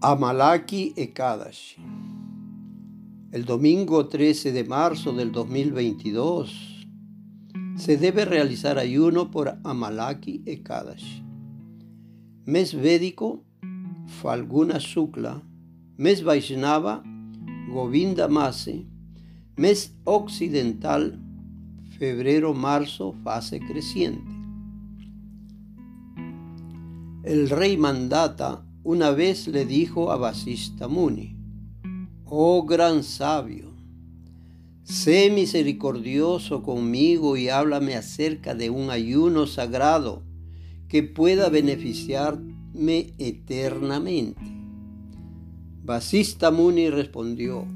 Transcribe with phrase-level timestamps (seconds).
[0.00, 1.82] Amalaki Ekadashi.
[3.32, 6.86] El domingo 13 de marzo del 2022
[7.74, 11.24] se debe realizar ayuno por Amalaki Ekadashi.
[12.44, 13.42] Mes védico
[14.22, 15.42] Falguna Shukla,
[15.96, 17.02] mes Vaishnava
[17.68, 18.86] Govinda Mase,
[19.56, 21.18] mes occidental
[21.98, 24.30] febrero-marzo fase creciente.
[27.24, 31.36] El rey mandata una vez le dijo a Vasista Muni,
[32.24, 33.74] Oh gran sabio,
[34.82, 40.22] sé misericordioso conmigo y háblame acerca de un ayuno sagrado
[40.88, 44.40] que pueda beneficiarme eternamente.
[45.84, 47.66] Vasista Muni respondió,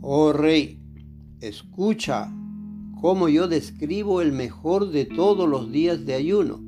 [0.00, 0.78] Oh rey,
[1.40, 2.32] escucha
[3.00, 6.60] cómo yo describo el mejor de todos los días de ayuno,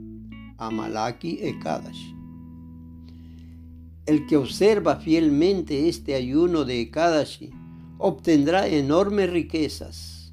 [0.57, 2.18] Amalaki Ekadash.
[4.09, 7.51] El que observa fielmente este ayuno de Ekadashi
[7.99, 10.33] obtendrá enormes riquezas.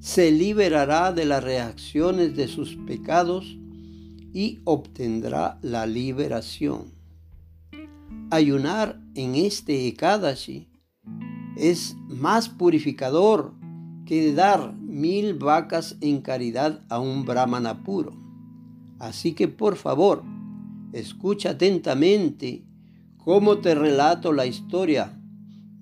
[0.00, 3.56] Se liberará de las reacciones de sus pecados
[4.32, 6.92] y obtendrá la liberación.
[8.32, 10.66] Ayunar en este Ekadashi
[11.56, 13.54] es más purificador
[14.06, 18.10] que dar mil vacas en caridad a un brahmana puro.
[18.98, 20.24] Así que por favor,
[20.92, 22.64] Escucha atentamente
[23.16, 25.16] cómo te relato la historia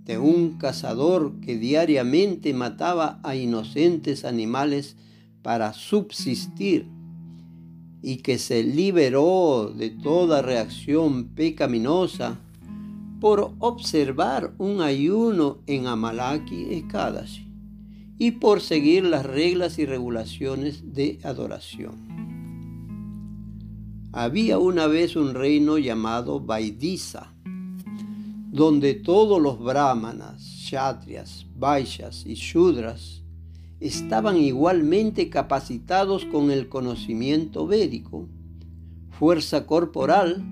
[0.05, 4.97] de un cazador que diariamente mataba a inocentes animales
[5.43, 6.87] para subsistir
[8.03, 12.39] y que se liberó de toda reacción pecaminosa
[13.21, 17.47] por observar un ayuno en Amalaki Ekadashi
[18.19, 22.08] y por seguir las reglas y regulaciones de adoración.
[24.13, 27.35] Había una vez un reino llamado Vaidisa,
[28.51, 33.23] donde todos los brahmanas, kshatriyas, vaishyas y shudras
[33.81, 38.27] estaban igualmente capacitados con el conocimiento védico,
[39.11, 40.43] fuerza corporal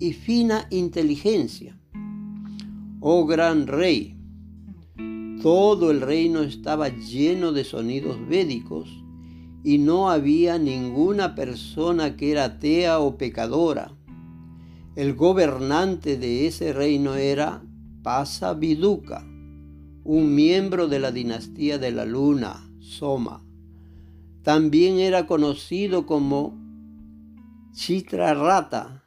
[0.00, 1.78] y fina inteligencia.
[2.98, 4.16] Oh gran rey,
[5.40, 8.90] todo el reino estaba lleno de sonidos védicos
[9.64, 13.92] y no había ninguna persona que era atea o pecadora.
[14.96, 17.62] El gobernante de ese reino era
[18.02, 19.24] Pasa Viduca,
[20.04, 23.44] un miembro de la dinastía de la luna, Soma.
[24.42, 26.56] También era conocido como
[27.72, 29.04] Chitrarata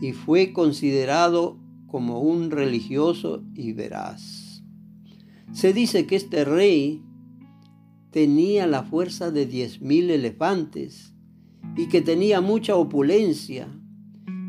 [0.00, 4.62] y fue considerado como un religioso y veraz.
[5.52, 7.02] Se dice que este rey
[8.10, 11.14] tenía la fuerza de diez mil elefantes
[11.76, 13.68] y que tenía mucha opulencia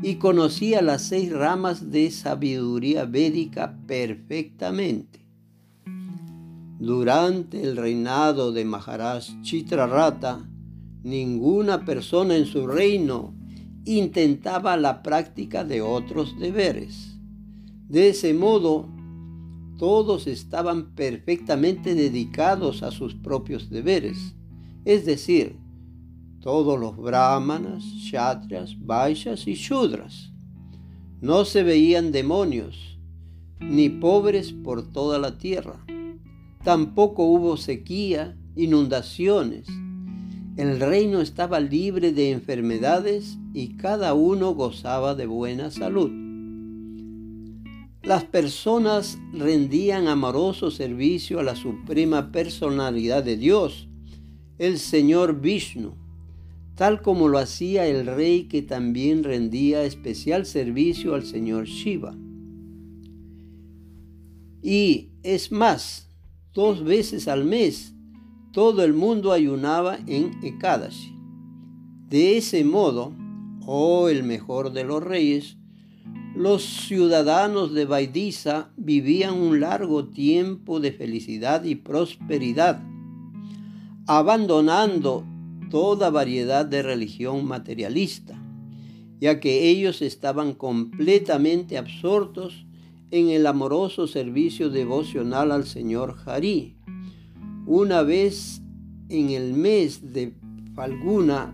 [0.02, 5.19] y conocía las seis ramas de sabiduría védica perfectamente.
[6.80, 10.50] Durante el reinado de Maharaj Chitrarata,
[11.03, 13.34] ninguna persona en su reino
[13.84, 17.18] intentaba la práctica de otros deberes.
[17.90, 18.88] De ese modo,
[19.79, 24.35] todos estaban perfectamente dedicados a sus propios deberes,
[24.84, 25.57] es decir,
[26.41, 30.34] todos los brahmanas, kshatriyas, vaishyas y shudras.
[31.22, 33.00] No se veían demonios,
[33.62, 35.85] ni pobres por toda la tierra.
[36.66, 39.66] Tampoco hubo sequía, inundaciones.
[40.57, 46.28] El reino estaba libre de enfermedades y cada uno gozaba de buena salud.
[48.09, 53.88] Las personas rendían amoroso servicio a la suprema personalidad de Dios,
[54.58, 55.94] el Señor Vishnu,
[56.74, 62.18] tal como lo hacía el rey que también rendía especial servicio al Señor Shiva.
[64.64, 66.09] Y es más,
[66.52, 67.94] dos veces al mes,
[68.52, 71.13] todo el mundo ayunaba en Ekadashi.
[72.07, 73.13] De ese modo,
[73.68, 75.58] oh el mejor de los reyes,
[76.39, 82.81] los ciudadanos de Baidisa vivían un largo tiempo de felicidad y prosperidad,
[84.07, 85.25] abandonando
[85.69, 88.41] toda variedad de religión materialista,
[89.19, 92.65] ya que ellos estaban completamente absortos
[93.12, 96.77] en el amoroso servicio devocional al Señor Harí.
[97.65, 98.62] Una vez
[99.09, 100.33] en el mes de
[100.74, 101.53] Falguna,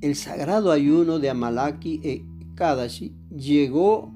[0.00, 2.24] el sagrado ayuno de Amalaki e
[2.58, 4.12] Kadashi llegó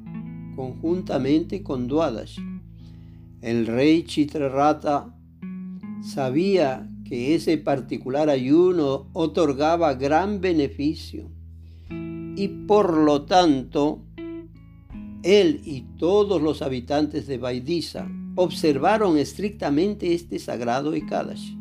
[0.57, 2.43] conjuntamente con Duadashi.
[3.41, 5.17] El rey Chitrarata
[6.03, 11.31] sabía que ese particular ayuno otorgaba gran beneficio
[12.35, 14.03] y por lo tanto
[15.23, 21.57] Él y todos los habitantes de Baidisa observaron estrictamente este sagrado Ekadashi,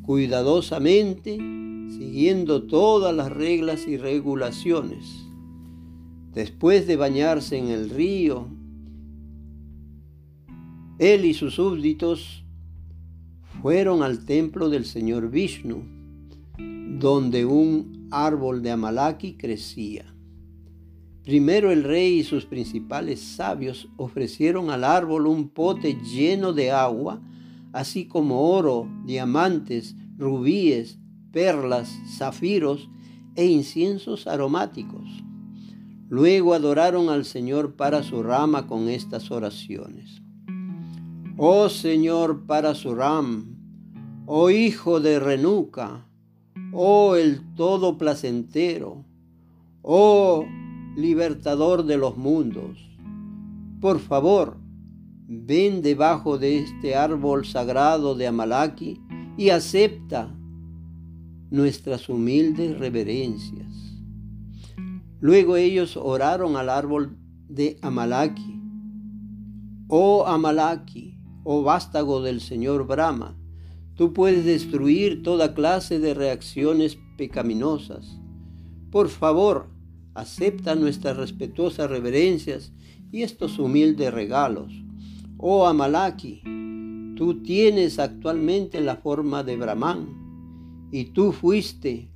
[0.00, 5.25] cuidadosamente siguiendo todas las reglas y regulaciones.
[6.36, 8.46] Después de bañarse en el río,
[10.98, 12.44] él y sus súbditos
[13.62, 15.82] fueron al templo del señor Vishnu,
[17.00, 20.14] donde un árbol de Amalaki crecía.
[21.24, 27.18] Primero el rey y sus principales sabios ofrecieron al árbol un pote lleno de agua,
[27.72, 30.98] así como oro, diamantes, rubíes,
[31.32, 32.90] perlas, zafiros
[33.36, 35.25] e inciensos aromáticos.
[36.08, 40.22] Luego adoraron al Señor para su rama con estas oraciones.
[41.36, 43.56] Oh Señor para su ram,
[44.26, 46.06] oh Hijo de Renuca,
[46.72, 49.04] oh el todo placentero,
[49.82, 50.46] oh
[50.96, 52.78] libertador de los mundos.
[53.80, 54.56] Por favor,
[55.28, 59.00] ven debajo de este árbol sagrado de Amalaki
[59.36, 60.32] y acepta
[61.50, 63.95] nuestras humildes reverencias.
[65.20, 67.16] Luego ellos oraron al árbol
[67.48, 68.60] de Amalaki.
[69.88, 73.36] Oh Amalaki, oh vástago del Señor Brahma,
[73.94, 78.20] tú puedes destruir toda clase de reacciones pecaminosas.
[78.90, 79.68] Por favor,
[80.14, 82.72] acepta nuestras respetuosas reverencias
[83.10, 84.72] y estos humildes regalos.
[85.38, 86.42] Oh Amalaki,
[87.16, 92.10] tú tienes actualmente la forma de Brahman y tú fuiste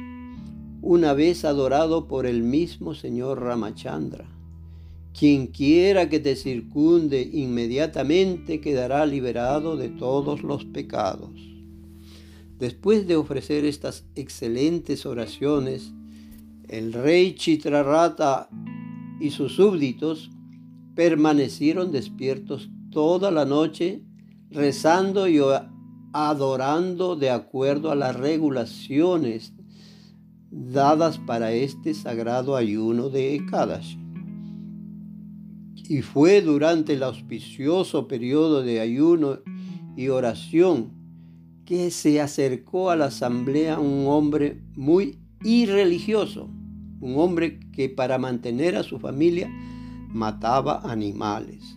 [0.82, 4.25] una vez adorado por el mismo Señor Ramachandra.
[5.19, 11.31] Quien quiera que te circunde inmediatamente quedará liberado de todos los pecados.
[12.59, 15.93] Después de ofrecer estas excelentes oraciones,
[16.69, 18.49] el rey Chitrarata
[19.21, 20.31] y sus súbditos
[20.94, 24.03] permanecieron despiertos toda la noche
[24.50, 25.41] rezando y
[26.12, 29.55] adorando de acuerdo a las regulaciones
[30.50, 33.99] dadas para este sagrado ayuno de Ekadashi.
[35.88, 39.38] Y fue durante el auspicioso periodo de ayuno
[39.97, 40.93] y oración
[41.64, 46.49] que se acercó a la asamblea un hombre muy irreligioso,
[47.00, 49.49] un hombre que para mantener a su familia
[50.08, 51.76] mataba animales.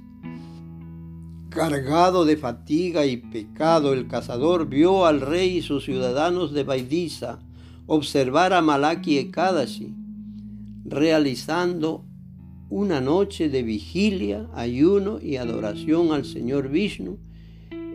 [1.49, 7.39] Cargado de fatiga y pecado, el cazador vio al rey y sus ciudadanos de Baidisa
[7.88, 9.94] observar a Malaki Ekadashi
[10.85, 12.06] realizando
[12.69, 17.18] una noche de vigilia, ayuno y adoración al Señor Vishnu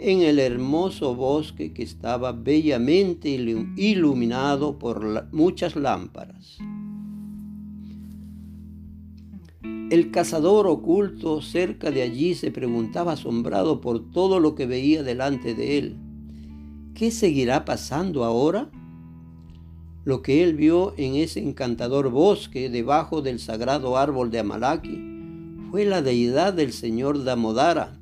[0.01, 6.59] en el hermoso bosque que estaba bellamente iluminado por muchas lámparas.
[9.91, 15.55] El cazador oculto cerca de allí se preguntaba asombrado por todo lo que veía delante
[15.55, 15.97] de él.
[16.95, 18.71] ¿Qué seguirá pasando ahora?
[20.09, 24.99] Lo que él vio en ese encantador bosque debajo del sagrado árbol de Amalaki
[25.71, 28.01] fue la deidad del señor Damodara,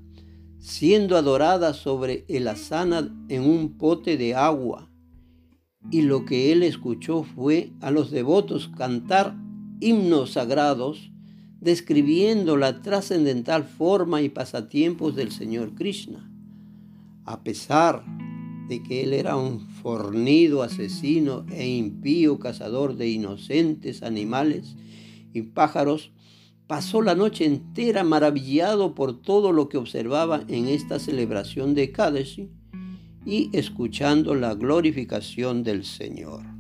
[0.61, 4.89] siendo adorada sobre el asana en un pote de agua.
[5.91, 9.35] Y lo que él escuchó fue a los devotos cantar
[9.81, 11.11] himnos sagrados
[11.61, 16.31] describiendo la trascendental forma y pasatiempos del Señor Krishna.
[17.25, 18.26] A pesar de
[18.69, 24.77] que él era un fornido asesino e impío cazador de inocentes animales
[25.33, 26.13] y pájaros,
[26.67, 32.51] pasó la noche entera maravillado por todo lo que observaba en esta celebración de Kadeshi
[33.25, 36.56] y escuchando la glorificación del Señor.